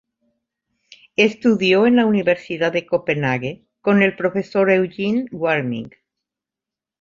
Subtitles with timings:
[1.15, 5.91] Estudió en la Universidad de Copenhague con el profesor Eugen Warming.